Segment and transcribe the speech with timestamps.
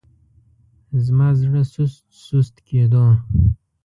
[1.05, 3.05] زما زړه سست سست کېدو.